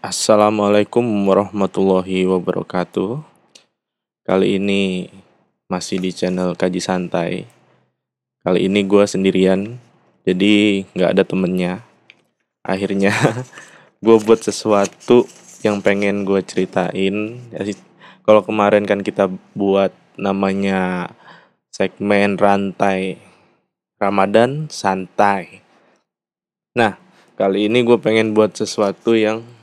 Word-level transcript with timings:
Assalamualaikum 0.00 1.04
warahmatullahi 1.28 2.24
wabarakatuh. 2.24 3.20
Kali 4.24 4.56
ini 4.56 5.12
masih 5.68 6.00
di 6.00 6.08
channel 6.08 6.56
Kaji 6.56 6.80
Santai. 6.80 7.44
Kali 8.40 8.64
ini 8.64 8.80
gue 8.88 9.04
sendirian, 9.04 9.76
jadi 10.24 10.88
nggak 10.96 11.10
ada 11.12 11.20
temennya. 11.20 11.84
Akhirnya 12.64 13.12
gue 14.04 14.16
buat 14.24 14.40
sesuatu 14.40 15.28
yang 15.60 15.84
pengen 15.84 16.24
gue 16.24 16.40
ceritain. 16.48 17.36
Kalau 18.24 18.40
kemarin 18.40 18.88
kan 18.88 19.04
kita 19.04 19.28
buat 19.52 19.92
namanya 20.16 21.12
segmen 21.68 22.40
rantai 22.40 23.20
Ramadan 24.00 24.72
santai. 24.72 25.60
Nah, 26.72 26.96
kali 27.36 27.68
ini 27.68 27.84
gue 27.84 28.00
pengen 28.00 28.32
buat 28.32 28.56
sesuatu 28.56 29.12
yang 29.12 29.59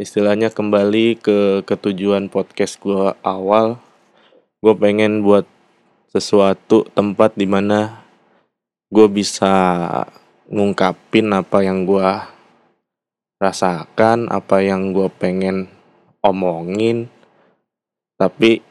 istilahnya 0.00 0.48
kembali 0.48 1.20
ke 1.20 1.60
ketujuan 1.68 2.32
podcast 2.32 2.80
gue 2.80 3.12
awal. 3.20 3.76
Gue 4.64 4.72
pengen 4.72 5.20
buat 5.20 5.44
sesuatu 6.08 6.88
tempat 6.96 7.36
di 7.36 7.44
mana 7.44 8.00
gue 8.88 9.04
bisa 9.12 9.52
ngungkapin 10.48 11.28
apa 11.36 11.60
yang 11.60 11.84
gue 11.84 12.08
rasakan 13.36 14.32
apa 14.32 14.64
yang 14.64 14.96
gue 14.96 15.12
pengen 15.20 15.68
omongin. 16.24 17.12
Tapi 18.16 18.64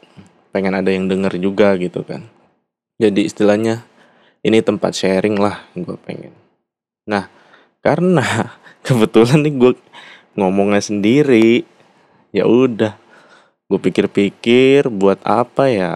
pengen 0.50 0.82
ada 0.82 0.90
yang 0.90 1.06
denger 1.06 1.38
juga 1.38 1.78
gitu 1.78 2.02
kan. 2.02 2.26
Jadi 2.98 3.30
istilahnya 3.30 3.86
ini 4.42 4.58
tempat 4.66 4.98
sharing 4.98 5.38
lah 5.38 5.62
gue 5.78 5.94
pengen. 6.02 6.34
Nah 7.06 7.30
karena 7.86 8.50
kebetulan 8.86 9.46
nih 9.46 9.54
gue 9.54 9.72
ngomongnya 10.40 10.80
sendiri. 10.80 11.68
Ya 12.32 12.48
udah 12.48 12.96
gue 13.68 13.78
pikir-pikir 13.78 14.88
buat 14.88 15.20
apa 15.22 15.68
ya? 15.68 15.92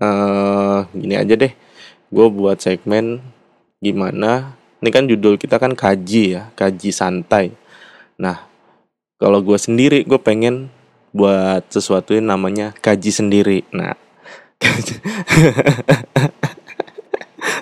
Uh, 0.00 0.88
gini 0.96 1.20
aja 1.20 1.36
deh. 1.36 1.52
Gue 2.08 2.26
buat 2.32 2.58
segmen 2.64 3.20
gimana? 3.84 4.56
Ini 4.82 4.90
kan 4.90 5.04
judul 5.06 5.38
kita 5.38 5.60
kan 5.60 5.76
kaji 5.76 6.40
ya 6.40 6.42
kaji 6.56 6.90
santai. 6.90 7.52
Nah 8.16 8.48
kalau 9.20 9.44
gue 9.44 9.60
sendiri 9.60 10.02
gue 10.02 10.18
pengen 10.18 10.72
buat 11.12 11.68
sesuatu 11.68 12.16
yang 12.16 12.32
namanya 12.32 12.72
kaji 12.80 13.12
sendiri. 13.12 13.62
Nah 13.70 13.94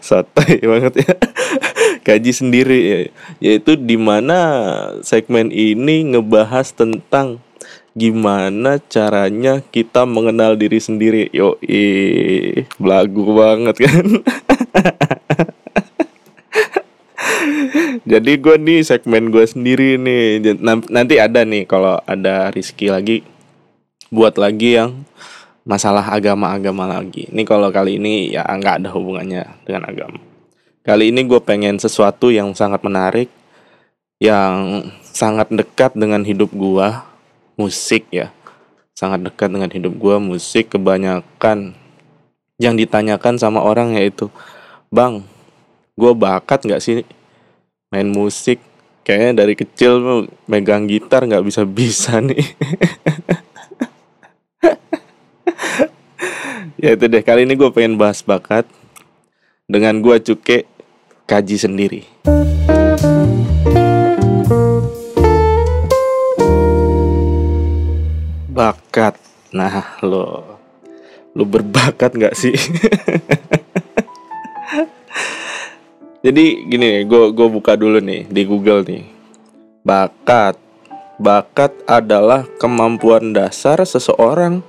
santai 0.01 0.61
banget 0.61 1.05
ya 1.05 1.13
kaji 2.11 2.35
sendiri 2.35 2.79
ya 2.83 2.99
yaitu 3.39 3.79
di 3.79 3.95
mana 3.95 4.39
segmen 5.07 5.55
ini 5.55 6.11
ngebahas 6.11 6.75
tentang 6.75 7.39
gimana 7.95 8.79
caranya 8.91 9.63
kita 9.71 10.07
mengenal 10.07 10.55
diri 10.59 10.79
sendiri. 10.83 11.31
Yo 11.31 11.55
belagu 12.79 13.23
banget 13.35 13.77
kan? 13.87 14.07
Jadi 18.11 18.33
gue 18.43 18.57
nih 18.59 18.83
segmen 18.83 19.31
gue 19.31 19.47
sendiri 19.47 19.95
nih. 19.99 20.43
Nanti 20.91 21.19
ada 21.19 21.47
nih 21.47 21.67
kalau 21.67 22.03
ada 22.07 22.51
Rizky 22.51 22.91
lagi 22.91 23.23
buat 24.11 24.35
lagi 24.35 24.75
yang 24.79 25.07
masalah 25.63 26.03
agama-agama 26.11 26.91
lagi. 26.91 27.31
Ini 27.31 27.43
kalau 27.47 27.71
kali 27.71 28.03
ini 28.03 28.35
ya 28.35 28.43
nggak 28.43 28.83
ada 28.83 28.89
hubungannya 28.91 29.47
dengan 29.67 29.87
agama 29.87 30.30
Kali 30.81 31.13
ini 31.13 31.29
gue 31.29 31.37
pengen 31.45 31.77
sesuatu 31.77 32.33
yang 32.33 32.57
sangat 32.57 32.81
menarik, 32.81 33.29
yang 34.17 34.89
sangat 35.05 35.53
dekat 35.53 35.93
dengan 35.93 36.25
hidup 36.25 36.49
gue, 36.57 36.89
musik 37.61 38.09
ya, 38.09 38.33
sangat 38.97 39.29
dekat 39.29 39.53
dengan 39.53 39.69
hidup 39.69 39.93
gue, 40.01 40.17
musik 40.17 40.73
kebanyakan 40.73 41.77
yang 42.57 42.81
ditanyakan 42.81 43.37
sama 43.37 43.61
orang 43.61 43.93
yaitu, 43.93 44.33
bang, 44.89 45.21
gue 46.01 46.13
bakat 46.17 46.65
nggak 46.65 46.81
sih 46.81 47.05
main 47.93 48.09
musik? 48.09 48.65
Kayaknya 49.05 49.45
dari 49.45 49.55
kecil 49.61 49.93
megang 50.49 50.89
gitar 50.89 51.29
nggak 51.29 51.45
bisa 51.45 51.69
bisa 51.69 52.21
nih. 52.25 52.41
ya 56.81 56.97
itu 56.97 57.05
deh 57.05 57.21
kali 57.21 57.45
ini 57.45 57.53
gue 57.53 57.69
pengen 57.69 58.01
bahas 58.01 58.25
bakat 58.25 58.65
dengan 59.69 60.01
gue 60.01 60.17
cuke 60.19 60.70
kaji 61.31 61.55
sendiri. 61.55 62.03
Bakat, 68.51 69.15
nah 69.55 69.95
lo, 70.03 70.59
lo 71.39 71.45
berbakat 71.47 72.19
nggak 72.19 72.35
sih? 72.35 72.51
Jadi 76.27 76.67
gini, 76.67 77.07
gue 77.07 77.31
gue 77.31 77.47
buka 77.47 77.79
dulu 77.79 78.03
nih 78.03 78.27
di 78.27 78.43
Google 78.43 78.83
nih. 78.83 79.07
Bakat, 79.87 80.59
bakat 81.23 81.71
adalah 81.87 82.43
kemampuan 82.59 83.31
dasar 83.31 83.79
seseorang 83.87 84.67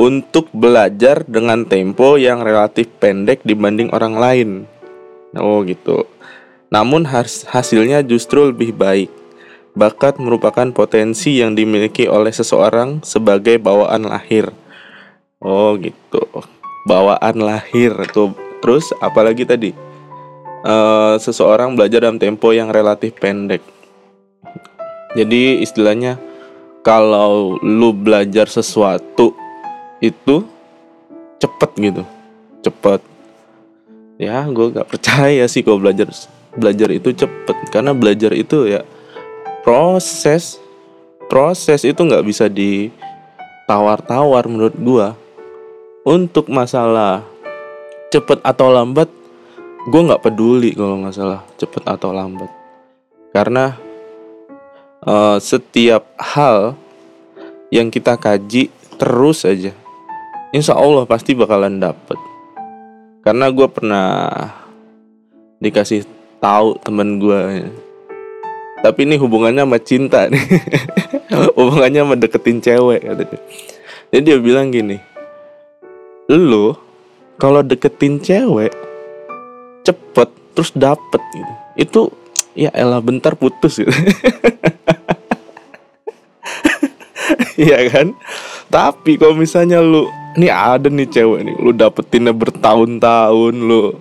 untuk 0.00 0.48
belajar 0.56 1.20
dengan 1.28 1.68
tempo 1.68 2.16
yang 2.16 2.40
relatif 2.40 2.88
pendek 2.96 3.44
dibanding 3.44 3.92
orang 3.92 4.16
lain. 4.16 4.77
Oh 5.36 5.60
gitu. 5.66 6.08
Namun 6.72 7.04
hasilnya 7.48 8.04
justru 8.04 8.48
lebih 8.48 8.76
baik. 8.76 9.10
Bakat 9.76 10.16
merupakan 10.16 10.68
potensi 10.72 11.38
yang 11.38 11.52
dimiliki 11.54 12.08
oleh 12.08 12.32
seseorang 12.32 13.04
sebagai 13.04 13.60
bawaan 13.60 14.08
lahir. 14.08 14.52
Oh 15.40 15.76
gitu. 15.76 16.24
Bawaan 16.88 17.36
lahir 17.40 17.94
tuh. 18.12 18.32
Terus 18.64 18.90
apalagi 18.98 19.44
tadi? 19.44 19.70
Uh, 20.58 21.14
seseorang 21.22 21.78
belajar 21.78 22.02
dalam 22.02 22.18
tempo 22.18 22.50
yang 22.50 22.68
relatif 22.74 23.14
pendek. 23.16 23.62
Jadi 25.14 25.62
istilahnya 25.62 26.18
kalau 26.82 27.56
lu 27.62 27.94
belajar 27.94 28.50
sesuatu 28.50 29.32
itu 30.02 30.44
cepet 31.38 31.70
gitu, 31.78 32.02
cepet 32.66 33.00
ya 34.18 34.44
gue 34.50 34.74
gak 34.74 34.90
percaya 34.90 35.46
sih 35.46 35.62
kalau 35.62 35.78
belajar 35.78 36.10
belajar 36.58 36.90
itu 36.90 37.14
cepet. 37.14 37.56
Karena 37.70 37.94
belajar 37.94 38.34
itu 38.34 38.66
ya 38.66 38.82
proses 39.62 40.58
proses 41.30 41.84
itu 41.86 42.02
nggak 42.02 42.24
bisa 42.26 42.48
ditawar-tawar 42.50 44.48
menurut 44.50 44.74
gue 44.74 45.06
untuk 46.08 46.48
masalah 46.50 47.22
cepet 48.08 48.40
atau 48.40 48.72
lambat 48.72 49.06
gue 49.88 50.00
nggak 50.02 50.24
peduli 50.24 50.72
kalau 50.74 50.98
masalah 50.98 51.46
cepet 51.56 51.86
atau 51.86 52.10
lambat. 52.10 52.50
Karena 53.30 53.76
uh, 55.04 55.38
setiap 55.38 56.10
hal 56.18 56.74
yang 57.68 57.92
kita 57.92 58.16
kaji 58.16 58.72
terus 58.96 59.44
aja 59.44 59.76
insya 60.50 60.74
Allah 60.74 61.04
pasti 61.04 61.36
bakalan 61.36 61.76
dapet 61.76 62.16
karena 63.28 63.52
gue 63.52 63.68
pernah 63.68 64.08
dikasih 65.60 66.08
tahu 66.40 66.80
temen 66.80 67.20
gue 67.20 67.68
tapi 68.80 69.04
ini 69.04 69.20
hubungannya 69.20 69.68
sama 69.68 69.78
cinta 69.84 70.30
nih. 70.32 70.38
Hubungannya 71.58 72.00
sama 72.06 72.14
deketin 72.14 72.62
cewek 72.62 73.04
katanya. 73.04 73.38
Jadi 74.08 74.22
dia 74.22 74.38
bilang 74.40 74.72
gini 74.72 74.96
lu 76.28 76.72
kalau 77.36 77.60
deketin 77.60 78.16
cewek 78.16 78.72
cepet 79.84 80.28
terus 80.56 80.72
dapet 80.72 81.20
gitu. 81.36 81.52
Itu 81.76 82.00
ya 82.56 82.72
elah 82.72 83.04
bentar 83.04 83.36
putus 83.36 83.76
gitu. 83.76 83.92
Iya 87.58 87.90
kan? 87.90 88.14
Tapi 88.70 89.18
kalau 89.18 89.34
misalnya 89.34 89.82
lu 89.82 90.06
ini 90.38 90.46
ada 90.46 90.86
nih 90.86 91.10
cewek 91.10 91.40
nih 91.42 91.56
lu 91.58 91.74
dapetinnya 91.74 92.30
bertahun-tahun 92.30 93.54
lu 93.58 93.98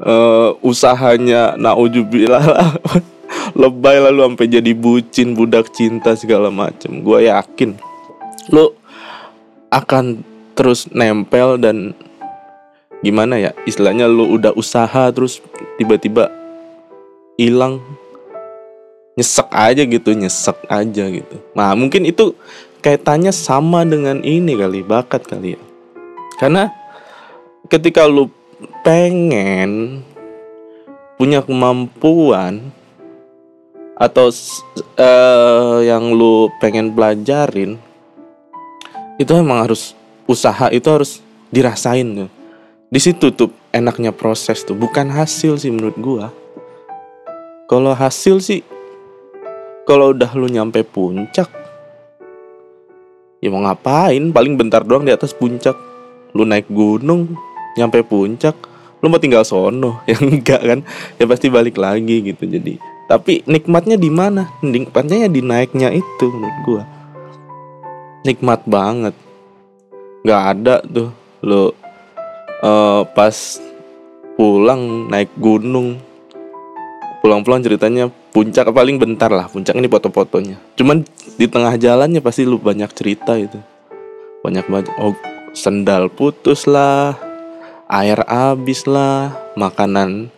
uh, 0.00 0.56
usahanya 0.64 1.52
naujubillah 1.60 2.72
lebay 3.60 4.00
lalu 4.00 4.24
sampai 4.24 4.46
jadi 4.48 4.72
bucin 4.72 5.36
budak 5.36 5.68
cinta 5.76 6.16
segala 6.16 6.48
macem. 6.48 7.04
Gue 7.04 7.28
yakin 7.28 7.76
lu 8.48 8.72
akan 9.68 10.24
terus 10.56 10.88
nempel 10.88 11.60
dan 11.60 11.92
gimana 13.04 13.36
ya 13.36 13.52
istilahnya 13.68 14.08
lu 14.08 14.32
udah 14.32 14.56
usaha 14.56 15.12
terus 15.12 15.44
tiba-tiba 15.76 16.32
hilang. 17.36 17.84
Nyesek 19.16 19.48
aja 19.48 19.80
gitu 19.84 20.12
nyesek 20.12 20.56
aja 20.68 21.04
gitu. 21.08 21.36
Nah 21.56 21.72
mungkin 21.72 22.04
itu 22.04 22.36
kaitannya 22.84 23.32
sama 23.32 23.84
dengan 23.88 24.20
ini 24.20 24.52
kali 24.56 24.84
bakat 24.84 25.24
kali 25.24 25.56
ya 25.56 25.65
karena 26.36 26.72
ketika 27.66 28.04
lu 28.04 28.28
pengen 28.84 30.02
punya 31.16 31.40
kemampuan 31.40 32.70
atau 33.96 34.28
uh, 35.00 35.80
yang 35.80 36.12
lu 36.12 36.52
pengen 36.60 36.92
pelajarin 36.92 37.80
itu 39.16 39.32
emang 39.32 39.64
harus 39.64 39.96
usaha 40.28 40.68
itu 40.68 40.84
harus 40.92 41.24
dirasain 41.48 42.04
tuh. 42.04 42.30
Di 42.86 43.00
situ 43.00 43.32
tuh 43.32 43.50
enaknya 43.72 44.12
proses 44.12 44.60
tuh 44.62 44.76
bukan 44.76 45.08
hasil 45.08 45.56
sih 45.56 45.72
menurut 45.72 45.96
gua. 45.96 46.28
Kalau 47.66 47.96
hasil 47.96 48.44
sih 48.44 48.60
kalau 49.88 50.12
udah 50.12 50.30
lu 50.36 50.52
nyampe 50.52 50.84
puncak 50.84 51.48
ya 53.40 53.48
mau 53.48 53.64
ngapain? 53.64 54.28
Paling 54.30 54.54
bentar 54.60 54.84
doang 54.84 55.08
di 55.08 55.16
atas 55.16 55.32
puncak 55.32 55.95
lu 56.36 56.44
naik 56.44 56.68
gunung 56.68 57.32
nyampe 57.80 58.04
puncak 58.04 58.56
lu 59.04 59.12
mau 59.12 59.20
tinggal 59.20 59.44
sono 59.44 60.00
ya 60.10 60.16
enggak 60.18 60.62
kan? 60.62 60.80
Ya 61.20 61.24
pasti 61.28 61.52
balik 61.52 61.76
lagi 61.76 62.24
gitu 62.24 62.48
jadi. 62.48 62.80
Tapi 63.06 63.46
nikmatnya 63.46 63.94
di 63.94 64.10
mana? 64.10 64.50
Nikmatnya 64.64 65.26
ya 65.26 65.28
di 65.30 65.38
naiknya 65.44 65.94
itu 65.94 66.26
menurut 66.26 66.58
gua. 66.66 66.82
Nikmat 68.26 68.66
banget. 68.66 69.14
Nggak 70.26 70.42
ada 70.42 70.76
tuh 70.82 71.14
lo 71.46 71.70
uh, 72.66 73.06
pas 73.06 73.36
pulang 74.34 75.06
naik 75.06 75.30
gunung. 75.38 76.02
Pulang-pulang 77.22 77.58
ceritanya 77.58 78.06
puncak 78.30 78.70
paling 78.70 79.02
bentar 79.02 79.30
lah 79.30 79.50
puncak 79.50 79.74
ini 79.74 79.90
foto-fotonya. 79.90 80.58
Cuman 80.78 81.02
di 81.38 81.46
tengah 81.46 81.74
jalannya 81.78 82.22
pasti 82.22 82.46
lu 82.46 82.58
banyak 82.58 82.90
cerita 82.94 83.34
itu 83.38 83.58
banyak 84.46 84.62
banget 84.70 84.94
oh 85.02 85.10
sendal 85.56 86.12
putus 86.12 86.68
lah 86.68 87.16
air 87.88 88.20
habis 88.28 88.84
lah 88.84 89.32
makanan 89.56 90.28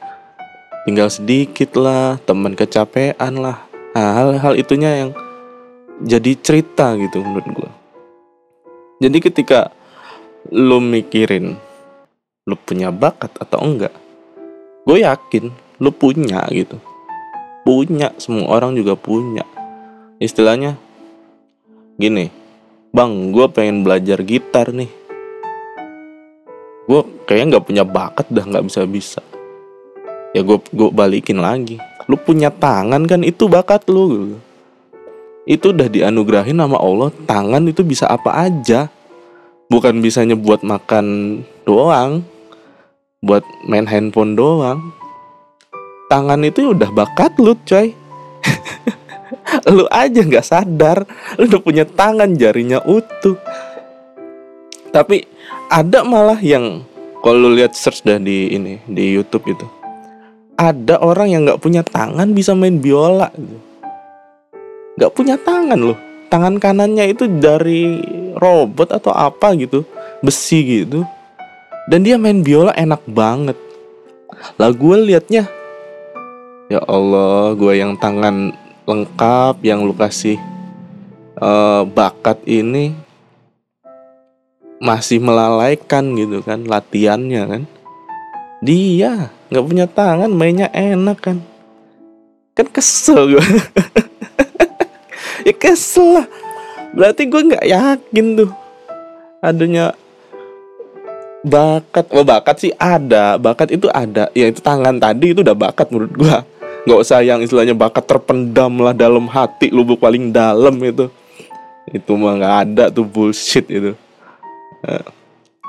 tinggal 0.86 1.10
sedikit 1.10 1.74
lah 1.74 2.22
teman 2.22 2.54
kecapean 2.54 3.42
lah 3.42 3.66
nah, 3.98 4.14
hal-hal 4.22 4.54
itunya 4.54 5.02
yang 5.02 5.10
jadi 6.06 6.38
cerita 6.38 6.94
gitu 6.94 7.26
menurut 7.26 7.50
gue 7.50 7.70
jadi 9.02 9.18
ketika 9.18 9.74
lo 10.54 10.78
mikirin 10.78 11.58
lo 12.46 12.54
punya 12.54 12.94
bakat 12.94 13.34
atau 13.42 13.58
enggak 13.66 13.92
gue 14.86 15.02
yakin 15.02 15.50
lo 15.78 15.94
punya 15.94 16.42
gitu. 16.50 16.78
Punya 17.62 18.10
semua 18.18 18.58
orang 18.58 18.74
juga 18.74 18.98
punya. 18.98 19.46
Istilahnya 20.18 20.74
gini 21.98 22.30
bang 22.94 23.34
gue 23.34 23.46
pengen 23.50 23.82
belajar 23.82 24.22
gitar 24.22 24.70
nih 24.70 24.88
gue 26.88 27.00
kayaknya 27.28 27.56
nggak 27.56 27.66
punya 27.68 27.84
bakat 27.84 28.26
dah 28.32 28.44
nggak 28.48 28.64
bisa 28.64 28.80
bisa. 28.88 29.20
Ya 30.32 30.40
gue 30.40 30.56
gue 30.72 30.88
balikin 30.88 31.38
lagi. 31.44 31.76
Lu 32.08 32.16
punya 32.16 32.48
tangan 32.48 33.04
kan 33.04 33.20
itu 33.20 33.44
bakat 33.46 33.84
lu. 33.92 34.40
Itu 35.44 35.76
udah 35.76 35.88
dianugerahin 35.88 36.56
sama 36.56 36.80
Allah 36.80 37.12
tangan 37.28 37.68
itu 37.68 37.84
bisa 37.84 38.08
apa 38.08 38.48
aja. 38.48 38.88
Bukan 39.68 40.00
bisanya 40.00 40.32
buat 40.32 40.64
makan 40.64 41.40
doang 41.68 42.24
buat 43.18 43.42
main 43.66 43.86
handphone 43.86 44.38
doang. 44.38 44.94
Tangan 46.08 46.40
itu 46.46 46.72
udah 46.72 46.90
bakat 46.94 47.36
lu 47.36 47.52
coy. 47.66 47.92
Lu 49.76 49.88
aja 49.88 50.20
nggak 50.20 50.44
sadar 50.44 51.08
lu 51.40 51.48
udah 51.48 51.60
punya 51.64 51.84
tangan 51.88 52.36
jarinya 52.36 52.84
utuh 52.84 53.36
tapi 54.94 55.24
ada 55.68 56.02
malah 56.04 56.38
yang 56.40 56.82
kalau 57.20 57.48
lu 57.48 57.58
lihat 57.58 57.74
search 57.74 58.06
dah 58.06 58.16
di 58.16 58.54
ini 58.54 58.80
di 58.86 59.12
YouTube 59.12 59.52
itu 59.52 59.66
ada 60.58 60.98
orang 60.98 61.30
yang 61.30 61.46
nggak 61.46 61.62
punya 61.62 61.86
tangan 61.86 62.34
bisa 62.34 62.50
main 62.52 62.82
biola 62.82 63.30
gitu. 63.38 63.58
nggak 64.98 65.12
punya 65.14 65.38
tangan 65.38 65.78
loh. 65.78 65.98
Tangan 66.28 66.60
kanannya 66.60 67.14
itu 67.14 67.24
dari 67.30 68.02
robot 68.36 68.92
atau 68.92 69.14
apa 69.14 69.54
gitu. 69.54 69.86
Besi 70.20 70.82
gitu. 70.82 71.06
Dan 71.86 72.02
dia 72.02 72.18
main 72.18 72.42
biola 72.42 72.74
enak 72.74 73.00
banget. 73.06 73.54
Lah 74.58 74.74
gue 74.74 74.96
liatnya 75.08 75.46
ya 76.68 76.84
Allah 76.84 77.56
gue 77.56 77.72
yang 77.80 77.96
tangan 77.96 78.52
lengkap 78.84 79.56
yang 79.64 79.88
lu 79.88 79.96
kasih 79.96 80.36
uh, 81.40 81.88
bakat 81.88 82.36
ini 82.44 82.92
masih 84.78 85.18
melalaikan 85.18 86.14
gitu 86.14 86.42
kan 86.42 86.62
latihannya 86.64 87.42
kan. 87.46 87.62
Dia 88.62 89.30
nggak 89.50 89.66
punya 89.66 89.86
tangan 89.86 90.30
mainnya 90.30 90.70
enak 90.70 91.18
kan. 91.18 91.38
Kan 92.54 92.66
kesel 92.74 93.38
gue 93.38 93.46
ya 95.46 95.54
kesel 95.54 96.22
lah. 96.22 96.26
Berarti 96.94 97.22
gue 97.26 97.42
nggak 97.54 97.66
yakin 97.66 98.26
tuh 98.38 98.50
adanya 99.42 99.94
bakat. 101.46 102.06
Oh 102.10 102.26
bakat 102.26 102.56
sih 102.62 102.72
ada. 102.78 103.38
Bakat 103.38 103.70
itu 103.74 103.86
ada. 103.90 104.30
Ya 104.34 104.50
itu 104.50 104.58
tangan 104.58 104.98
tadi 104.98 105.34
itu 105.34 105.42
udah 105.42 105.54
bakat 105.54 105.90
menurut 105.90 106.14
gue 106.14 106.36
nggak 106.88 107.04
usah 107.04 107.20
yang 107.20 107.44
istilahnya 107.44 107.76
bakat 107.76 108.08
terpendam 108.08 108.80
lah 108.80 108.96
dalam 108.96 109.28
hati 109.28 109.70
lubuk 109.70 110.02
paling 110.02 110.34
dalam 110.34 110.74
itu. 110.82 111.10
Itu 111.90 112.18
mah 112.18 112.38
nggak 112.38 112.56
ada 112.66 112.84
tuh 112.90 113.06
bullshit 113.06 113.66
itu 113.70 113.94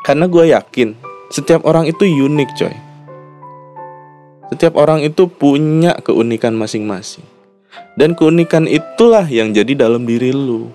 karena 0.06 0.26
gue 0.30 0.46
yakin 0.54 0.90
setiap 1.30 1.66
orang 1.66 1.86
itu 1.90 2.06
unik 2.06 2.50
coy. 2.58 2.76
Setiap 4.50 4.82
orang 4.82 5.06
itu 5.06 5.30
punya 5.30 5.94
keunikan 6.02 6.58
masing-masing. 6.58 7.26
Dan 7.94 8.18
keunikan 8.18 8.66
itulah 8.66 9.28
yang 9.30 9.54
jadi 9.54 9.78
dalam 9.78 10.10
diri 10.10 10.34
lu. 10.34 10.74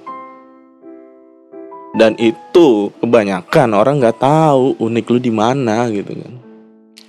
Dan 1.99 2.15
itu 2.23 2.91
kebanyakan 3.03 3.75
orang 3.75 3.99
nggak 3.99 4.23
tahu 4.23 4.79
unik 4.79 5.07
lu 5.11 5.19
di 5.19 5.33
mana 5.35 5.91
gitu 5.91 6.15
kan. 6.15 6.35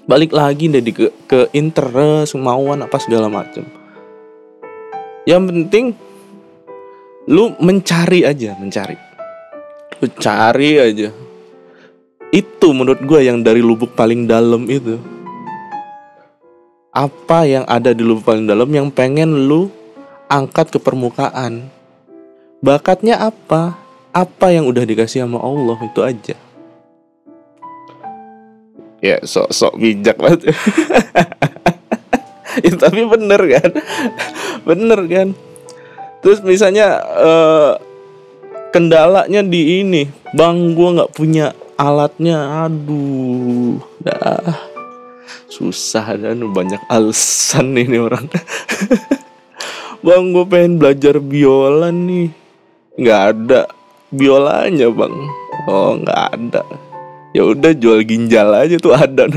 Balik 0.06 0.33
lagi 0.33 0.69
dari 0.69 0.89
ke, 0.89 1.10
ke 1.30 1.50
interest 1.54 2.33
kemauan 2.33 2.86
apa 2.86 2.98
segala 3.01 3.30
macam 3.30 3.66
yang 5.25 5.50
penting 5.50 5.98
lu 7.25 7.57
mencari 7.57 8.22
aja 8.22 8.54
mencari 8.62 8.94
lu 10.01 10.07
cari 10.19 10.80
aja. 10.80 11.09
Itu 12.33 12.75
menurut 12.75 13.00
gue 13.06 13.19
yang 13.24 13.39
dari 13.45 13.63
lubuk 13.63 13.95
paling 13.95 14.27
dalam 14.27 14.68
itu. 14.68 15.00
Apa 16.95 17.44
yang 17.47 17.63
ada 17.68 17.92
di 17.92 18.03
lubuk 18.03 18.27
paling 18.27 18.47
dalam 18.47 18.68
yang 18.71 18.88
pengen 18.92 19.47
lu 19.47 19.71
angkat 20.27 20.71
ke 20.71 20.80
permukaan? 20.80 21.68
Bakatnya 22.59 23.19
apa? 23.19 23.77
Apa 24.15 24.51
yang 24.51 24.67
udah 24.67 24.88
dikasih 24.88 25.27
sama 25.27 25.39
Allah 25.43 25.77
itu 25.84 26.00
aja. 26.00 26.36
Ya 29.03 29.22
sok-sok 29.22 29.77
bijak 29.77 30.17
banget 30.17 30.50
ya, 32.65 32.74
tapi 32.79 33.05
bener 33.05 33.38
kan? 33.38 33.69
Bener 34.67 35.00
kan? 35.05 35.27
Terus 36.25 36.41
misalnya 36.41 37.05
uh, 37.05 37.77
kendalanya 38.75 39.39
di 39.39 39.79
ini. 39.79 40.03
Bang 40.36 40.75
gue 40.75 41.00
nggak 41.00 41.15
punya 41.15 41.55
alatnya. 41.79 42.67
Aduh 42.67 43.79
dah. 44.03 44.75
Susah 45.48 46.20
dan 46.20 46.44
banyak 46.51 46.84
alasan 46.91 47.72
ini 47.79 47.96
orang. 47.96 48.27
Bang 50.05 50.36
gue 50.36 50.44
pengen 50.44 50.75
belajar 50.75 51.24
biola 51.24 51.88
nih. 51.96 52.36
Nggak 53.00 53.22
ada 53.32 53.62
biolanya 54.12 54.91
bang. 54.91 55.15
Oh 55.65 55.98
nggak 55.98 56.24
ada. 56.36 56.63
Ya 57.34 57.44
udah 57.44 57.74
jual 57.75 58.05
ginjal 58.05 58.53
aja 58.53 58.77
tuh 58.77 58.96
ada. 58.96 59.27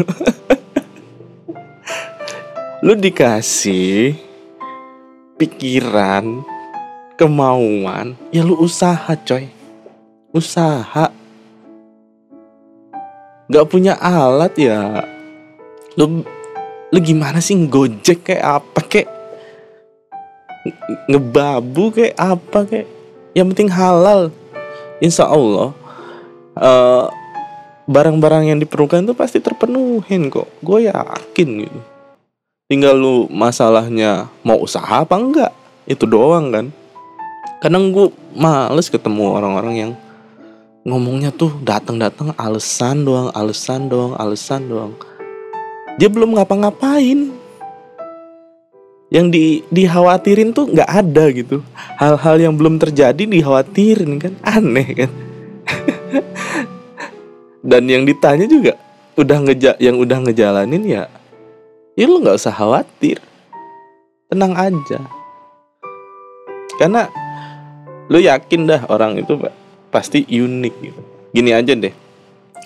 Lu 2.84 2.94
dikasih 2.94 4.14
pikiran 5.34 6.46
kemauan. 7.18 8.14
Ya 8.30 8.46
lu 8.46 8.54
usaha 8.62 9.18
coy. 9.26 9.50
Usaha. 10.30 11.10
Nggak 13.50 13.66
punya 13.66 13.98
alat 13.98 14.54
ya. 14.54 15.02
Lu 15.98 16.22
lu 16.88 16.98
gimana 17.02 17.42
sih 17.42 17.58
gojek 17.66 18.32
kayak 18.32 18.62
apa 18.62 18.80
kayak 18.86 19.08
ngebabu 21.10 21.92
kayak 21.92 22.14
apa 22.16 22.58
kayak 22.64 22.88
yang 23.34 23.50
penting 23.50 23.68
halal. 23.68 24.30
Insya 25.02 25.26
Allah 25.26 25.74
uh, 26.54 27.06
barang-barang 27.90 28.54
yang 28.54 28.58
diperlukan 28.62 29.02
itu 29.02 29.14
pasti 29.18 29.42
terpenuhin 29.42 30.30
kok. 30.30 30.46
Gue 30.62 30.86
yakin 30.86 31.66
gitu. 31.66 31.80
Tinggal 32.68 32.94
lu 32.94 33.26
masalahnya 33.32 34.28
mau 34.44 34.60
usaha 34.60 35.02
apa 35.02 35.16
enggak? 35.16 35.52
Itu 35.88 36.04
doang 36.04 36.52
kan 36.52 36.68
kadang 37.58 37.90
gue 37.90 38.14
males 38.38 38.86
ketemu 38.86 39.24
orang-orang 39.34 39.74
yang 39.74 39.92
ngomongnya 40.86 41.34
tuh 41.34 41.52
datang-datang 41.60 42.32
alasan 42.38 43.02
doang, 43.02 43.28
alasan 43.34 43.90
doang, 43.90 44.14
alasan 44.16 44.62
doang. 44.70 44.92
Dia 45.98 46.08
belum 46.08 46.38
ngapa-ngapain. 46.38 47.34
yang 49.08 49.32
di 49.32 49.64
dikhawatirin 49.72 50.52
tuh 50.52 50.68
nggak 50.68 50.84
ada 50.84 51.32
gitu. 51.32 51.64
Hal-hal 51.96 52.44
yang 52.44 52.52
belum 52.52 52.76
terjadi 52.76 53.24
dikhawatirin 53.24 54.20
kan. 54.20 54.36
Aneh 54.44 54.88
kan. 54.92 55.10
Dan 57.72 57.88
yang 57.88 58.04
ditanya 58.04 58.44
juga 58.44 58.76
udah 59.16 59.38
ngeja 59.48 59.80
yang 59.80 59.96
udah 59.96 60.22
ngejalanin 60.28 60.84
ya 60.84 61.08
ya 61.98 62.04
lu 62.06 62.20
nggak 62.20 62.36
usah 62.36 62.52
khawatir. 62.52 63.18
Tenang 64.28 64.54
aja. 64.54 65.00
Karena 66.76 67.08
lu 68.08 68.18
yakin 68.20 68.68
dah 68.68 68.80
orang 68.88 69.20
itu 69.20 69.36
pasti 69.92 70.24
unik 70.24 70.74
gitu. 70.80 71.00
Gini 71.32 71.52
aja 71.52 71.72
deh. 71.76 71.92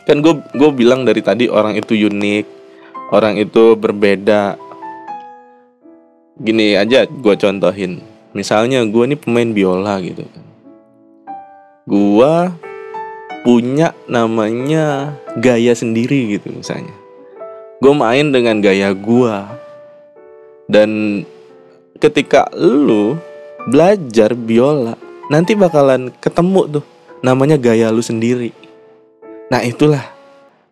Kan 0.06 0.22
gue 0.22 0.38
gue 0.54 0.70
bilang 0.74 1.06
dari 1.06 1.22
tadi 1.22 1.46
orang 1.46 1.78
itu 1.78 1.94
unik 1.94 2.46
orang 3.10 3.38
itu 3.38 3.74
berbeda. 3.74 4.56
Gini 6.38 6.78
aja 6.78 7.06
gue 7.06 7.34
contohin. 7.38 8.02
Misalnya 8.32 8.82
gue 8.86 9.04
nih 9.12 9.18
pemain 9.20 9.50
biola 9.50 10.00
gitu 10.00 10.24
kan. 10.24 10.44
Gue 11.84 12.34
punya 13.42 13.90
namanya 14.06 15.18
gaya 15.42 15.74
sendiri 15.74 16.38
gitu 16.38 16.54
misalnya. 16.54 16.94
Gue 17.82 17.92
main 17.98 18.30
dengan 18.30 18.62
gaya 18.62 18.94
gue 18.94 19.36
dan 20.70 21.22
ketika 21.98 22.46
lu 22.54 23.18
belajar 23.66 24.38
biola 24.38 24.94
nanti 25.32 25.56
bakalan 25.56 26.12
ketemu 26.20 26.78
tuh. 26.80 26.84
Namanya 27.24 27.56
gaya 27.56 27.88
lu 27.88 28.04
sendiri. 28.04 28.52
Nah 29.48 29.64
itulah 29.64 30.04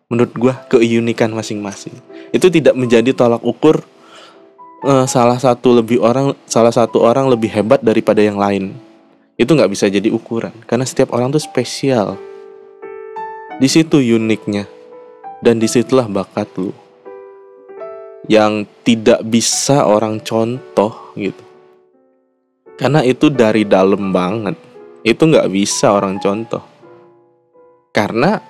menurut 0.05 0.29
gue 0.37 0.53
keunikan 0.69 1.33
masing-masing. 1.33 1.97
Itu 2.29 2.53
tidak 2.53 2.77
menjadi 2.77 3.09
tolak 3.17 3.41
ukur 3.41 3.81
uh, 4.85 5.09
salah 5.09 5.41
satu 5.41 5.81
lebih 5.81 5.97
orang 5.97 6.37
salah 6.45 6.69
satu 6.69 7.01
orang 7.01 7.25
lebih 7.25 7.49
hebat 7.49 7.81
daripada 7.81 8.21
yang 8.21 8.37
lain. 8.37 8.77
Itu 9.33 9.57
nggak 9.57 9.73
bisa 9.73 9.89
jadi 9.89 10.13
ukuran 10.13 10.53
karena 10.69 10.85
setiap 10.85 11.17
orang 11.17 11.33
tuh 11.33 11.41
spesial. 11.41 12.13
Di 13.57 13.65
situ 13.65 13.97
uniknya 13.97 14.69
dan 15.41 15.57
di 15.57 15.65
situlah 15.65 16.05
bakat 16.05 16.51
lu. 16.61 16.69
Yang 18.29 18.69
tidak 18.85 19.25
bisa 19.25 19.81
orang 19.89 20.21
contoh 20.21 20.93
gitu 21.17 21.50
karena 22.81 23.05
itu 23.05 23.29
dari 23.29 23.61
dalam 23.61 24.09
banget. 24.09 24.57
Itu 25.05 25.29
nggak 25.29 25.53
bisa 25.53 25.93
orang 25.93 26.17
contoh. 26.17 26.65
Karena 27.93 28.41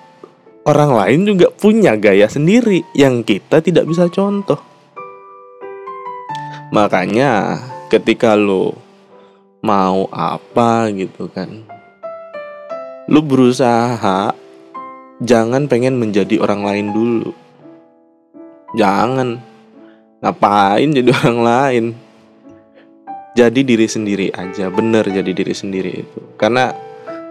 orang 0.64 0.96
lain 0.96 1.20
juga 1.28 1.52
punya 1.52 1.92
gaya 2.00 2.24
sendiri 2.32 2.80
yang 2.96 3.20
kita 3.20 3.60
tidak 3.60 3.84
bisa 3.84 4.08
contoh. 4.08 4.56
Makanya 6.72 7.60
ketika 7.92 8.32
lo 8.32 8.72
mau 9.60 10.08
apa 10.08 10.88
gitu 10.90 11.28
kan 11.28 11.68
Lu 13.12 13.20
berusaha 13.20 14.32
jangan 15.20 15.68
pengen 15.68 16.00
menjadi 16.00 16.40
orang 16.40 16.64
lain 16.64 16.86
dulu. 16.94 17.30
Jangan. 18.78 19.42
Ngapain 20.22 20.94
jadi 20.94 21.10
orang 21.10 21.38
lain 21.42 21.84
Jadi 23.32 23.64
diri 23.64 23.88
sendiri 23.88 24.28
aja 24.28 24.68
Bener 24.68 25.08
jadi 25.08 25.32
diri 25.32 25.56
sendiri 25.56 26.04
itu 26.04 26.20
Karena 26.36 26.68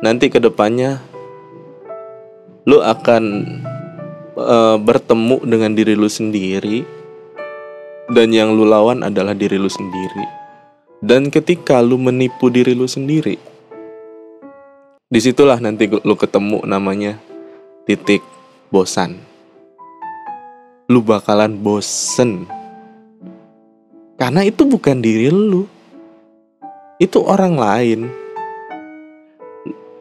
nanti 0.01 0.33
ke 0.33 0.41
depannya 0.41 0.97
Lu 2.65 2.81
akan 2.81 3.23
uh, 4.37 4.77
bertemu 4.81 5.37
dengan 5.45 5.71
diri 5.73 5.93
lu 5.97 6.09
sendiri 6.09 7.01
dan 8.11 8.35
yang 8.35 8.51
lu 8.51 8.67
lawan 8.67 9.07
adalah 9.07 9.31
diri 9.31 9.55
lu 9.55 9.71
sendiri. 9.71 10.27
Dan 11.01 11.33
ketika 11.33 11.81
lu 11.81 11.97
menipu 11.97 12.51
diri 12.53 12.77
lu 12.77 12.85
sendiri, 12.85 13.39
di 15.09 15.19
situlah 15.19 15.57
nanti 15.57 15.89
lu 15.89 16.13
ketemu 16.13 16.61
namanya 16.67 17.17
titik 17.89 18.21
bosan. 18.69 19.17
Lu 20.91 21.01
bakalan 21.01 21.57
bosen. 21.57 22.45
Karena 24.19 24.45
itu 24.45 24.67
bukan 24.67 25.01
diri 25.01 25.33
lu. 25.33 25.65
Itu 27.01 27.25
orang 27.25 27.57
lain. 27.57 28.13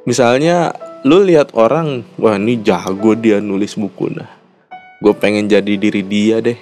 Misalnya 0.04 0.76
lu 1.00 1.24
lihat 1.24 1.56
orang, 1.56 2.04
wah 2.20 2.36
ini 2.36 2.60
jago 2.60 3.16
dia 3.16 3.40
nulis 3.40 3.72
buku 3.72 4.12
nah. 4.12 4.28
Gue 5.00 5.16
pengen 5.16 5.48
jadi 5.48 5.80
diri 5.80 6.04
dia 6.04 6.44
deh. 6.44 6.60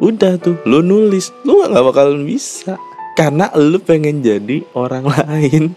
Udah 0.00 0.40
tuh 0.40 0.56
lu 0.64 0.80
nulis 0.80 1.28
lu 1.44 1.60
gak 1.68 1.84
bakalan 1.84 2.24
bisa. 2.24 2.80
Karena 3.12 3.52
lu 3.60 3.76
pengen 3.76 4.24
jadi 4.24 4.64
orang 4.72 5.04
lain. 5.20 5.76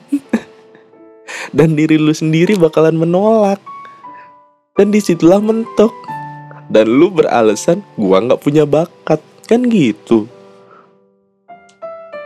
Dan 1.52 1.76
diri 1.76 2.00
lu 2.00 2.16
sendiri 2.16 2.56
bakalan 2.56 2.96
menolak. 2.96 3.60
Dan 4.80 4.96
di 4.96 5.04
situlah 5.04 5.44
mentok. 5.44 5.92
Dan 6.72 6.88
lu 6.88 7.12
beralasan 7.12 7.84
gua 8.00 8.24
nggak 8.24 8.40
punya 8.40 8.64
bakat. 8.64 9.20
Kan 9.52 9.68
gitu 9.68 10.32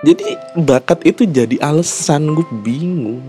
jadi 0.05 0.37
bakat 0.53 1.01
itu 1.01 1.25
jadi 1.25 1.57
alasan 1.65 2.37
gue 2.37 2.45
bingung. 2.61 3.25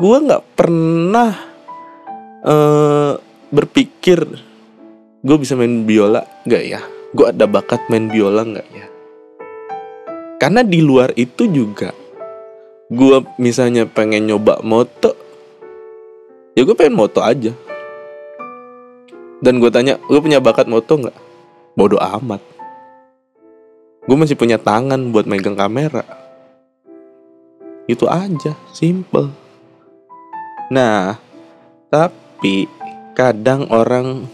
Gue 0.00 0.16
nggak 0.24 0.56
pernah 0.56 1.36
uh, 2.40 3.20
berpikir 3.52 4.24
gue 5.20 5.36
bisa 5.36 5.52
main 5.52 5.84
biola 5.84 6.24
gak 6.48 6.64
ya? 6.64 6.80
Gue 7.12 7.28
ada 7.28 7.44
bakat 7.44 7.84
main 7.92 8.08
biola 8.08 8.48
nggak 8.48 8.68
ya? 8.72 8.86
Karena 10.40 10.64
di 10.64 10.80
luar 10.80 11.12
itu 11.20 11.44
juga 11.44 11.92
gue 12.88 13.24
misalnya 13.36 13.84
pengen 13.84 14.32
nyoba 14.32 14.60
moto 14.64 15.12
ya 16.56 16.64
gue 16.64 16.72
pengen 16.72 16.96
moto 16.96 17.20
aja. 17.20 17.52
Dan 19.44 19.60
gue 19.60 19.68
tanya 19.68 20.00
gue 20.00 20.16
punya 20.16 20.40
bakat 20.40 20.64
moto 20.64 20.96
nggak? 20.96 21.18
Bodoh 21.76 22.00
amat 22.00 22.51
gue 24.06 24.16
masih 24.16 24.36
punya 24.38 24.58
tangan 24.58 25.10
buat 25.10 25.28
megang 25.28 25.54
kamera 25.54 26.02
itu 27.86 28.06
aja 28.06 28.54
simple 28.74 29.30
nah 30.70 31.18
tapi 31.92 32.66
kadang 33.12 33.68
orang 33.68 34.26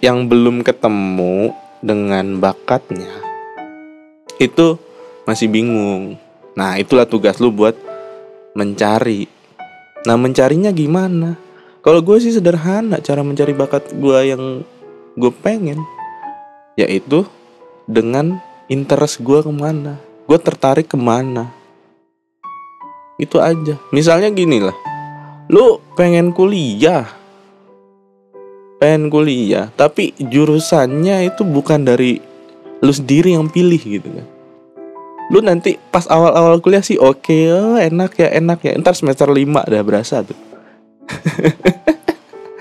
yang 0.00 0.28
belum 0.28 0.64
ketemu 0.64 1.52
dengan 1.84 2.42
bakatnya 2.42 3.28
itu 4.38 4.78
masih 5.28 5.50
bingung. 5.50 6.16
Nah, 6.56 6.80
itulah 6.80 7.04
tugas 7.04 7.36
lu 7.42 7.52
buat 7.52 7.76
mencari. 8.56 9.28
Nah, 10.06 10.16
mencarinya 10.16 10.72
gimana? 10.72 11.36
Kalau 11.84 12.00
gue 12.00 12.16
sih 12.16 12.32
sederhana 12.32 13.02
cara 13.04 13.20
mencari 13.20 13.52
bakat 13.52 13.92
gue 13.92 14.18
yang 14.24 14.42
gue 15.18 15.32
pengen, 15.44 15.78
yaitu 16.80 17.26
dengan 17.84 18.40
interest 18.68 19.24
gue 19.24 19.40
ke 19.40 19.52
mana, 19.52 19.96
gue 20.28 20.38
tertarik 20.38 20.92
ke 20.92 20.98
mana. 21.00 21.48
Itu 23.16 23.40
aja. 23.42 23.80
Misalnya 23.90 24.30
gini 24.30 24.62
lah, 24.62 24.76
lu 25.50 25.80
pengen 25.96 26.30
kuliah, 26.30 27.08
pengen 28.78 29.10
kuliah 29.10 29.72
tapi 29.74 30.14
jurusannya 30.20 31.34
itu 31.34 31.42
bukan 31.42 31.82
dari 31.82 32.22
lu 32.78 32.92
sendiri 32.94 33.34
yang 33.34 33.50
pilih 33.50 33.80
gitu 33.80 34.06
kan. 34.06 34.26
Lu 35.28 35.44
nanti 35.44 35.76
pas 35.92 36.08
awal-awal 36.08 36.62
kuliah 36.62 36.80
sih 36.80 36.96
oke 36.96 37.26
okay, 37.26 37.52
oh, 37.52 37.76
enak 37.76 38.16
ya 38.16 38.28
enak 38.38 38.62
ya. 38.62 38.72
Ntar 38.78 38.94
semester 38.94 39.28
5 39.28 39.66
dah 39.66 39.82
berasa 39.82 40.22
tuh. 40.22 40.38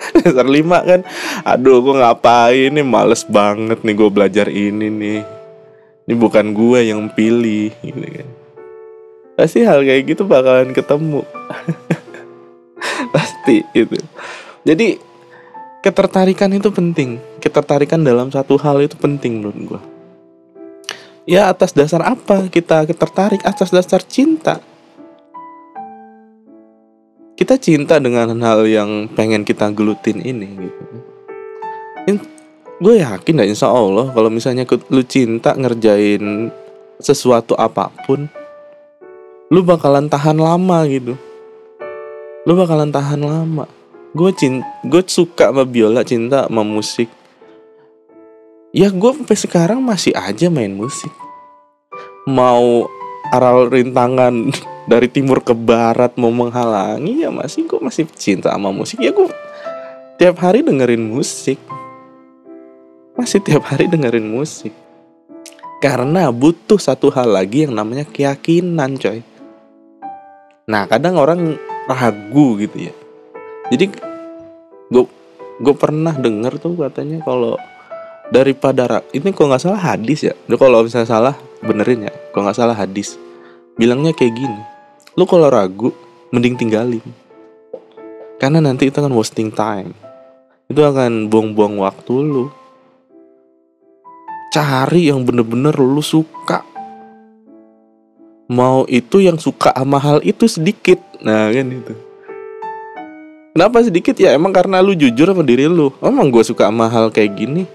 Semester 0.08 0.48
5 0.48 0.66
kan 0.88 1.02
aduh 1.44 1.84
gue 1.84 1.96
ngapain 2.00 2.72
nih 2.72 2.84
males 2.84 3.28
banget 3.28 3.84
nih 3.84 3.96
gue 3.96 4.10
belajar 4.10 4.48
ini 4.48 4.88
nih 4.88 5.37
ini 6.08 6.16
bukan 6.16 6.56
gue 6.56 6.80
yang 6.88 7.12
pilih 7.12 7.76
gitu 7.84 8.00
kan. 8.00 8.28
Pasti 9.36 9.62
hal 9.68 9.84
kayak 9.84 10.16
gitu 10.16 10.24
bakalan 10.24 10.72
ketemu. 10.72 11.22
Pasti 13.14 13.68
itu 13.76 14.00
jadi 14.64 14.96
ketertarikan 15.84 16.56
itu 16.56 16.72
penting. 16.72 17.20
Ketertarikan 17.44 18.02
dalam 18.02 18.32
satu 18.32 18.56
hal 18.56 18.80
itu 18.80 18.96
penting 18.96 19.44
menurut 19.44 19.60
gue 19.76 19.82
ya 21.28 21.52
atas 21.52 21.76
dasar 21.76 22.00
apa 22.08 22.48
kita 22.48 22.88
tertarik 22.88 23.44
atas 23.44 23.70
dasar 23.70 24.00
cinta. 24.02 24.64
Kita 27.38 27.54
cinta 27.62 28.02
dengan 28.02 28.34
hal 28.42 28.66
yang 28.66 29.06
pengen 29.14 29.46
kita 29.46 29.70
gelutin 29.70 30.26
ini 30.26 30.48
gitu 30.58 31.07
gue 32.78 33.02
yakin 33.02 33.42
dah 33.42 33.48
insya 33.48 33.74
Allah 33.74 34.14
kalau 34.14 34.30
misalnya 34.30 34.70
lu 34.94 35.02
cinta 35.02 35.58
ngerjain 35.58 36.54
sesuatu 37.02 37.58
apa 37.58 37.90
pun 38.06 38.30
lu 39.48 39.64
bakalan 39.64 40.12
tahan 40.12 40.38
lama 40.38 40.84
gitu. 40.92 41.16
Lu 42.44 42.54
bakalan 42.56 42.92
tahan 42.92 43.24
lama. 43.24 43.66
Gue 44.12 44.32
cinta 44.36 44.68
gue 44.84 45.04
suka 45.08 45.52
sama 45.52 45.64
biola 45.64 46.04
cinta 46.04 46.46
sama 46.46 46.62
musik. 46.62 47.10
Ya 48.76 48.92
gue 48.92 49.12
sampai 49.16 49.38
sekarang 49.40 49.80
masih 49.80 50.12
aja 50.14 50.52
main 50.52 50.76
musik. 50.76 51.12
Mau 52.28 52.92
aral 53.32 53.72
rintangan 53.72 54.52
dari 54.92 55.08
timur 55.08 55.42
ke 55.42 55.56
barat 55.56 56.16
mau 56.20 56.32
menghalangi 56.32 57.24
ya 57.26 57.32
masih 57.32 57.66
gue 57.66 57.80
masih 57.80 58.06
cinta 58.14 58.52
sama 58.52 58.70
musik. 58.70 59.00
Ya 59.00 59.16
gue 59.16 59.32
tiap 60.20 60.38
hari 60.44 60.62
dengerin 60.62 61.08
musik 61.08 61.58
masih 63.18 63.42
tiap 63.42 63.66
hari 63.66 63.90
dengerin 63.90 64.30
musik. 64.30 64.72
Karena 65.82 66.30
butuh 66.30 66.78
satu 66.78 67.10
hal 67.10 67.34
lagi 67.34 67.66
yang 67.66 67.74
namanya 67.74 68.06
keyakinan 68.06 68.98
coy. 68.98 69.26
Nah 70.70 70.86
kadang 70.86 71.18
orang 71.18 71.58
ragu 71.90 72.58
gitu 72.62 72.90
ya. 72.90 72.94
Jadi 73.74 73.90
gue 74.94 75.04
gue 75.58 75.76
pernah 75.76 76.14
denger 76.14 76.62
tuh 76.62 76.78
katanya 76.78 77.26
kalau 77.26 77.58
daripada 78.30 79.02
ini 79.14 79.34
kok 79.34 79.50
nggak 79.50 79.62
salah 79.62 79.82
hadis 79.82 80.30
ya. 80.30 80.34
Kalau 80.54 80.86
misalnya 80.86 81.10
salah 81.10 81.36
benerin 81.66 82.10
ya. 82.10 82.14
Kalau 82.34 82.46
nggak 82.46 82.58
salah 82.58 82.78
hadis. 82.78 83.18
Bilangnya 83.78 84.14
kayak 84.14 84.34
gini 84.34 84.62
lu 85.18 85.26
kalau 85.26 85.50
ragu 85.50 85.90
mending 86.30 86.54
tinggalin. 86.54 87.02
Karena 88.38 88.62
nanti 88.62 88.90
itu 88.90 88.98
akan 89.02 89.18
wasting 89.18 89.50
time. 89.50 89.98
Itu 90.70 90.86
akan 90.86 91.26
buang-buang 91.34 91.82
waktu 91.82 92.14
lu 92.22 92.54
cari 94.58 95.14
yang 95.14 95.22
bener-bener 95.22 95.78
lu 95.78 96.02
suka. 96.02 96.66
Mau 98.50 98.90
itu 98.90 99.22
yang 99.22 99.38
suka 99.38 99.70
sama 99.70 100.02
hal 100.02 100.18
itu 100.26 100.50
sedikit. 100.50 100.98
Nah 101.22 101.54
kan 101.54 101.68
itu. 101.70 101.94
Kenapa 103.54 103.86
sedikit? 103.86 104.18
Ya 104.18 104.34
emang 104.34 104.50
karena 104.50 104.82
lu 104.82 104.98
jujur 104.98 105.30
sama 105.30 105.46
diri 105.46 105.70
lu. 105.70 105.94
Emang 106.02 106.34
gue 106.34 106.42
suka 106.42 106.74
sama 106.74 106.90
hal 106.90 107.14
kayak 107.14 107.38
gini. 107.38 107.70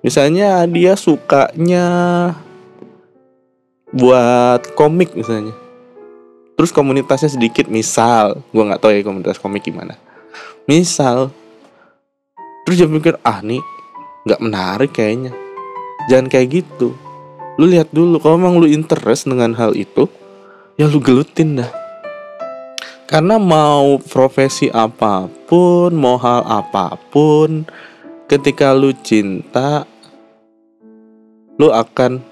Misalnya 0.00 0.64
dia 0.64 0.96
sukanya 0.96 1.84
buat 3.92 4.72
komik 4.72 5.12
misalnya. 5.12 5.52
Terus 6.56 6.72
komunitasnya 6.72 7.28
sedikit 7.28 7.68
misal, 7.68 8.40
gue 8.56 8.62
nggak 8.64 8.80
tahu 8.80 8.92
ya 8.96 9.04
komunitas 9.04 9.36
komik 9.36 9.68
gimana. 9.68 10.00
Misal, 10.64 11.28
terus 12.64 12.80
dia 12.80 12.88
mikir 12.88 13.20
ah 13.20 13.44
nih 13.44 13.60
nggak 14.24 14.40
menarik 14.40 14.92
kayaknya. 14.96 15.41
Jangan 16.10 16.26
kayak 16.26 16.62
gitu. 16.62 16.96
Lu 17.60 17.68
lihat 17.68 17.92
dulu 17.92 18.16
kalau 18.18 18.40
emang 18.40 18.56
lu 18.58 18.66
interest 18.66 19.28
dengan 19.28 19.52
hal 19.54 19.76
itu, 19.76 20.08
ya 20.80 20.88
lu 20.88 20.98
gelutin 20.98 21.60
dah. 21.60 21.70
Karena 23.06 23.36
mau 23.36 24.00
profesi 24.00 24.72
apa 24.72 25.28
pun, 25.28 25.92
mau 25.92 26.16
hal 26.16 26.48
apa 26.48 26.96
pun, 27.12 27.68
ketika 28.24 28.72
lu 28.72 28.96
cinta, 29.04 29.84
lo 31.60 31.68
akan 31.76 32.24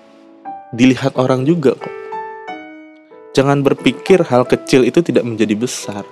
dilihat 0.73 1.21
orang 1.21 1.45
juga 1.45 1.77
kok. 1.77 1.95
Jangan 3.37 3.61
berpikir 3.63 4.25
hal 4.27 4.49
kecil 4.49 4.89
itu 4.89 5.05
tidak 5.05 5.23
menjadi 5.23 5.55
besar. 5.55 6.03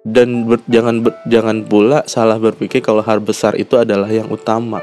Dan 0.00 0.48
ber, 0.48 0.64
jangan 0.70 1.04
ber, 1.04 1.12
jangan 1.28 1.60
pula 1.66 2.06
salah 2.08 2.40
berpikir 2.40 2.80
kalau 2.80 3.04
hal 3.04 3.20
besar 3.20 3.52
itu 3.58 3.76
adalah 3.76 4.08
yang 4.08 4.30
utama. 4.32 4.80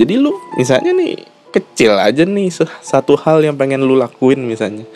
Jadi 0.00 0.16
lu 0.16 0.32
misalnya 0.56 0.96
nih 0.96 1.28
kecil 1.52 1.92
aja 2.00 2.24
nih 2.24 2.48
satu 2.80 3.20
hal 3.20 3.44
yang 3.44 3.52
pengen 3.60 3.84
lu 3.84 4.00
lakuin 4.00 4.40
misalnya. 4.40 4.88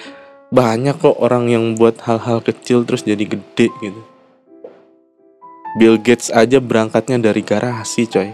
Banyak 0.48 0.96
kok 0.96 1.20
orang 1.20 1.52
yang 1.52 1.76
buat 1.76 2.00
hal-hal 2.08 2.40
kecil 2.40 2.88
terus 2.88 3.04
jadi 3.04 3.20
gede 3.20 3.68
gitu. 3.84 4.00
Bill 5.76 6.00
Gates 6.00 6.32
aja 6.32 6.56
berangkatnya 6.56 7.20
dari 7.20 7.44
garasi 7.44 8.08
coy. 8.08 8.32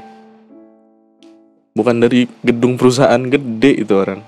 Bukan 1.75 2.07
dari 2.07 2.31
gedung 2.47 2.79
perusahaan 2.79 3.19
gede 3.19 3.83
itu 3.83 3.95
orang. 3.99 4.23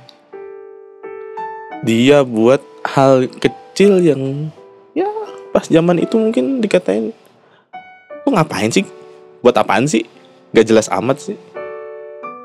Dia 1.86 2.26
buat 2.26 2.58
hal 2.82 3.30
kecil 3.38 4.02
yang 4.02 4.50
ya 4.98 5.06
pas 5.54 5.70
zaman 5.70 6.02
itu 6.02 6.18
mungkin 6.18 6.58
dikatain 6.58 7.14
lu 8.26 8.30
ngapain 8.34 8.74
sih? 8.74 8.82
Buat 9.46 9.62
apaan 9.62 9.86
sih? 9.86 10.02
Gak 10.50 10.66
jelas 10.66 10.90
amat 10.90 11.22
sih 11.22 11.38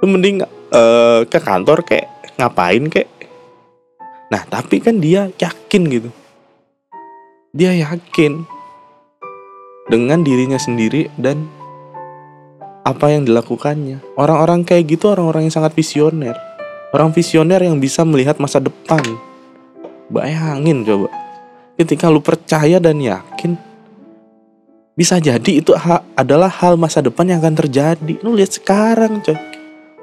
lu 0.04 0.06
mending 0.10 0.46
uh, 0.74 1.22
ke 1.26 1.40
kantor 1.42 1.82
kayak 1.82 2.10
ngapain 2.38 2.86
kayak 2.90 3.10
nah 4.28 4.44
tapi 4.46 4.84
kan 4.84 5.00
dia 5.00 5.32
yakin 5.40 5.84
gitu 5.88 6.10
dia 7.56 7.74
yakin 7.74 8.46
dengan 9.88 10.22
dirinya 10.22 10.60
sendiri 10.60 11.08
dan 11.16 11.48
apa 12.88 13.12
yang 13.12 13.28
dilakukannya. 13.28 14.00
Orang-orang 14.16 14.64
kayak 14.64 14.96
gitu 14.96 15.12
orang-orang 15.12 15.52
yang 15.52 15.56
sangat 15.60 15.76
visioner. 15.76 16.36
Orang 16.96 17.12
visioner 17.12 17.60
yang 17.60 17.84
bisa 17.84 18.08
melihat 18.08 18.40
masa 18.40 18.64
depan. 18.64 19.04
Bayangin 20.08 20.88
coba. 20.88 21.12
Ketika 21.76 22.08
lu 22.08 22.24
percaya 22.24 22.80
dan 22.80 23.04
yakin 23.04 23.60
bisa 24.98 25.22
jadi 25.22 25.62
itu 25.62 25.78
ha 25.78 26.02
adalah 26.18 26.50
hal 26.50 26.80
masa 26.80 27.04
depan 27.04 27.28
yang 27.28 27.44
akan 27.44 27.60
terjadi. 27.60 28.14
Lu 28.24 28.34
lihat 28.34 28.56
sekarang, 28.56 29.20
coy. 29.20 29.36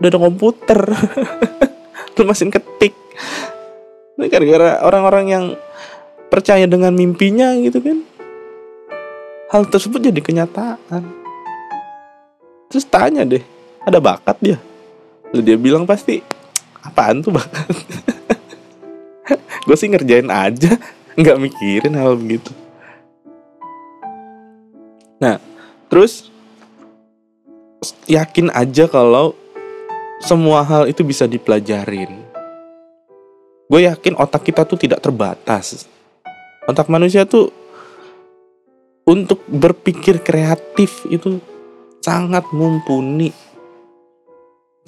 Udah 0.00 0.08
ada 0.08 0.18
komputer. 0.18 0.80
lu 2.14 2.22
mesin 2.26 2.48
ketik. 2.48 2.94
Ini 4.14 4.30
gara-gara 4.30 4.78
orang-orang 4.86 5.24
yang 5.26 5.44
percaya 6.30 6.64
dengan 6.70 6.94
mimpinya 6.94 7.52
gitu 7.58 7.82
kan. 7.82 8.06
Hal 9.50 9.66
tersebut 9.66 9.98
jadi 9.98 10.20
kenyataan 10.22 11.24
terus 12.74 12.90
tanya 12.90 13.22
deh 13.22 13.38
ada 13.86 14.02
bakat 14.02 14.34
dia 14.42 14.58
Lalu 15.30 15.42
dia 15.46 15.54
bilang 15.54 15.86
pasti 15.86 16.18
apaan 16.82 17.22
tuh 17.22 17.30
bakat 17.30 17.70
gue 19.70 19.76
sih 19.78 19.94
ngerjain 19.94 20.26
aja 20.26 20.74
nggak 21.14 21.38
mikirin 21.38 21.94
hal 21.94 22.18
begitu 22.18 22.50
nah 25.22 25.38
terus 25.86 26.34
yakin 28.10 28.50
aja 28.50 28.90
kalau 28.90 29.38
semua 30.24 30.64
hal 30.64 30.88
itu 30.88 31.04
bisa 31.04 31.28
dipelajarin. 31.28 32.08
Gue 33.68 33.84
yakin 33.84 34.16
otak 34.16 34.48
kita 34.48 34.64
tuh 34.64 34.80
tidak 34.80 35.04
terbatas. 35.04 35.84
Otak 36.64 36.88
manusia 36.88 37.28
tuh 37.28 37.52
untuk 39.04 39.44
berpikir 39.44 40.24
kreatif 40.24 41.04
itu 41.12 41.36
sangat 42.00 42.48
mumpuni. 42.56 43.28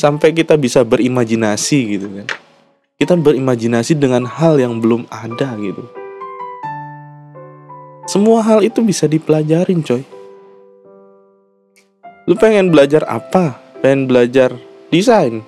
Sampai 0.00 0.32
kita 0.32 0.56
bisa 0.56 0.80
berimajinasi 0.84 1.78
gitu 1.84 2.08
kan. 2.08 2.28
Kita 2.96 3.12
berimajinasi 3.12 3.92
dengan 3.92 4.24
hal 4.24 4.56
yang 4.56 4.80
belum 4.80 5.04
ada 5.12 5.52
gitu. 5.60 5.84
Semua 8.08 8.40
hal 8.40 8.64
itu 8.64 8.80
bisa 8.80 9.04
dipelajarin 9.04 9.84
coy. 9.84 10.00
Lu 12.24 12.32
pengen 12.40 12.72
belajar 12.72 13.04
apa? 13.04 13.60
Pengen 13.84 14.08
belajar 14.08 14.56
desain 14.96 15.44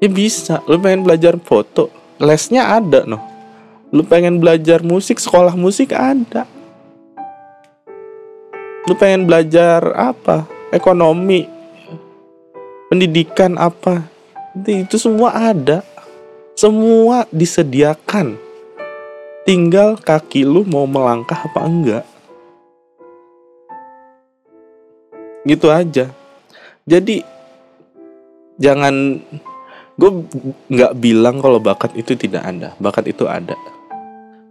ya 0.00 0.08
bisa 0.08 0.64
lu 0.64 0.80
pengen 0.80 1.04
belajar 1.04 1.36
foto 1.36 1.92
lesnya 2.16 2.72
ada 2.72 3.04
noh 3.04 3.20
lu 3.92 4.00
pengen 4.08 4.40
belajar 4.40 4.80
musik 4.80 5.20
sekolah 5.20 5.52
musik 5.52 5.92
ada 5.92 6.48
lu 8.88 8.96
pengen 8.96 9.28
belajar 9.28 9.84
apa 9.94 10.48
ekonomi, 10.72 11.44
pendidikan 12.88 13.60
apa. 13.60 14.08
Itu 14.64 14.96
semua 14.96 15.52
ada. 15.52 15.84
Semua 16.56 17.28
disediakan. 17.28 18.40
Tinggal 19.44 20.00
kaki 20.00 20.48
lu 20.48 20.64
mau 20.64 20.88
melangkah 20.88 21.36
apa 21.36 21.60
enggak. 21.62 22.04
Gitu 25.44 25.68
aja. 25.68 26.08
Jadi 26.88 27.22
jangan 28.60 29.20
gue 29.96 30.10
nggak 30.72 30.92
bilang 30.98 31.38
kalau 31.38 31.60
bakat 31.60 31.92
itu 31.94 32.16
tidak 32.16 32.42
ada. 32.44 32.74
Bakat 32.80 33.08
itu 33.08 33.28
ada. 33.28 33.56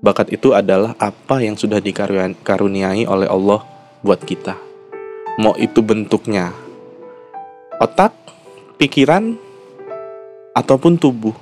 Bakat 0.02 0.34
itu 0.34 0.54
adalah 0.54 0.98
apa 0.98 1.42
yang 1.42 1.54
sudah 1.54 1.78
dikaruniai 1.78 3.06
oleh 3.06 3.30
Allah 3.30 3.62
buat 4.02 4.22
kita 4.26 4.72
mau 5.40 5.56
itu 5.56 5.80
bentuknya 5.80 6.52
otak, 7.82 8.14
pikiran, 8.78 9.34
ataupun 10.54 11.00
tubuh. 11.00 11.34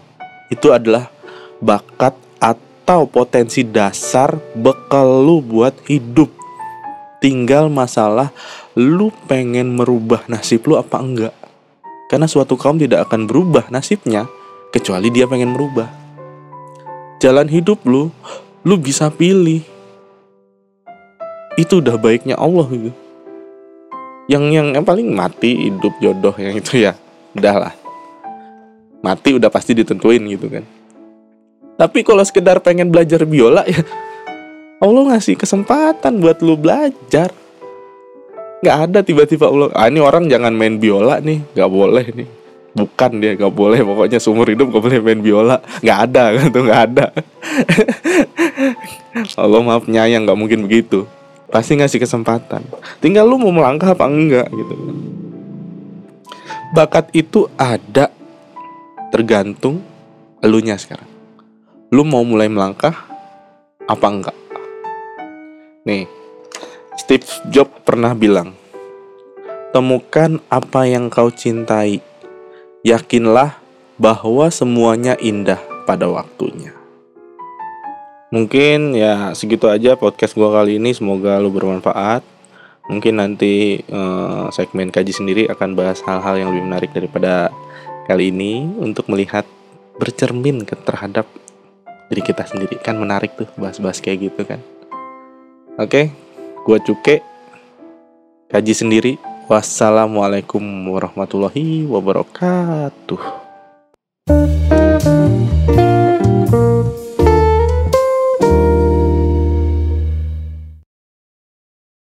Itu 0.48 0.72
adalah 0.72 1.10
bakat 1.60 2.16
atau 2.40 3.06
potensi 3.10 3.66
dasar 3.68 4.38
bekal 4.56 5.26
lu 5.26 5.44
buat 5.44 5.76
hidup. 5.90 6.32
Tinggal 7.20 7.68
masalah 7.68 8.32
lu 8.80 9.12
pengen 9.28 9.76
merubah 9.76 10.24
nasib 10.32 10.64
lu 10.64 10.80
apa 10.80 10.98
enggak. 11.04 11.36
Karena 12.10 12.26
suatu 12.26 12.58
kaum 12.58 12.82
tidak 12.82 13.06
akan 13.08 13.30
berubah 13.30 13.70
nasibnya 13.70 14.26
kecuali 14.74 15.14
dia 15.14 15.30
pengen 15.30 15.54
merubah. 15.54 15.88
Jalan 17.22 17.46
hidup 17.46 17.86
lu, 17.86 18.10
lu 18.66 18.76
bisa 18.82 19.14
pilih. 19.14 19.62
Itu 21.56 21.86
udah 21.86 21.96
baiknya 22.02 22.34
Allah 22.36 22.66
gitu 22.68 22.92
yang 24.30 24.54
yang 24.54 24.68
yang 24.78 24.86
paling 24.86 25.10
mati 25.10 25.68
hidup 25.68 25.98
jodoh 25.98 26.38
yang 26.38 26.54
itu 26.54 26.86
ya 26.86 26.94
udahlah 27.34 27.74
mati 29.02 29.34
udah 29.34 29.50
pasti 29.50 29.74
ditentuin 29.74 30.22
gitu 30.30 30.46
kan 30.54 30.64
tapi 31.82 32.06
kalau 32.06 32.22
sekedar 32.22 32.62
pengen 32.62 32.94
belajar 32.94 33.26
biola 33.26 33.66
ya 33.66 33.82
Allah 34.80 35.12
ngasih 35.12 35.34
kesempatan 35.34 36.22
buat 36.22 36.46
lu 36.46 36.54
belajar 36.56 37.34
nggak 38.60 38.78
ada 38.90 39.00
tiba-tiba 39.04 39.48
Allah 39.48 39.72
ah 39.72 39.88
ini 39.88 40.04
orang 40.04 40.28
jangan 40.28 40.52
main 40.52 40.76
biola 40.78 41.24
nih 41.24 41.40
nggak 41.56 41.72
boleh 41.72 42.06
nih. 42.12 42.28
Bukan 42.70 43.12
dia 43.18 43.34
nggak 43.34 43.54
boleh 43.54 43.82
pokoknya 43.82 44.22
seumur 44.22 44.46
hidup 44.46 44.70
gak 44.70 44.84
boleh 44.86 45.00
main 45.02 45.20
biola. 45.20 45.58
Nggak 45.82 46.00
ada 46.10 46.24
kan 46.38 46.46
tuh 46.54 46.64
nggak 46.64 46.82
ada. 46.92 47.06
Allah 49.36 49.62
maaf 49.66 49.90
nyayang 49.90 50.24
nggak 50.24 50.40
mungkin 50.40 50.70
begitu. 50.70 51.10
Pasti 51.50 51.76
ngasih 51.82 51.98
kesempatan. 51.98 52.62
Tinggal 53.02 53.26
lu 53.26 53.42
mau 53.42 53.50
melangkah 53.50 53.98
apa 53.98 54.06
enggak 54.06 54.48
gitu 54.54 54.76
bakat 56.70 57.10
itu 57.18 57.50
ada 57.58 58.14
tergantung 59.10 59.82
elunya 60.40 60.78
sekarang. 60.78 61.10
Lu 61.90 62.06
mau 62.06 62.22
mulai 62.22 62.46
melangkah 62.46 62.94
apa 63.90 64.08
enggak? 64.08 64.38
Nih 65.90 66.06
Steve 67.00 67.24
Jobs 67.48 67.72
pernah 67.88 68.12
bilang 68.12 68.52
temukan 69.72 70.44
apa 70.52 70.84
yang 70.84 71.08
kau 71.08 71.32
cintai 71.32 72.04
yakinlah 72.84 73.56
bahwa 73.96 74.52
semuanya 74.52 75.16
indah 75.16 75.64
pada 75.88 76.12
waktunya 76.12 76.76
Mungkin 78.30 78.94
ya 78.94 79.34
segitu 79.34 79.66
aja 79.74 79.98
podcast 79.98 80.38
gua 80.38 80.62
kali 80.62 80.78
ini. 80.78 80.94
Semoga 80.94 81.42
lu 81.42 81.50
bermanfaat. 81.50 82.22
Mungkin 82.86 83.18
nanti 83.18 83.82
uh, 83.90 84.54
segmen 84.54 84.94
kaji 84.94 85.10
sendiri 85.10 85.44
akan 85.50 85.74
bahas 85.74 85.98
hal-hal 86.06 86.38
yang 86.38 86.54
lebih 86.54 86.70
menarik 86.70 86.94
daripada 86.94 87.50
kali 88.06 88.30
ini 88.30 88.70
untuk 88.78 89.10
melihat 89.10 89.50
bercermin 89.98 90.62
terhadap 90.62 91.26
diri 92.14 92.22
kita 92.22 92.46
sendiri 92.46 92.78
kan 92.82 93.02
menarik 93.02 93.34
tuh 93.34 93.50
bahas-bahas 93.58 93.98
kayak 93.98 94.30
gitu 94.30 94.46
kan. 94.46 94.62
Oke, 95.82 96.14
Gua 96.70 96.78
cuke 96.78 97.26
kaji 98.54 98.78
sendiri. 98.78 99.18
Wassalamualaikum 99.50 100.62
warahmatullahi 100.94 101.90
wabarakatuh. 101.90 103.18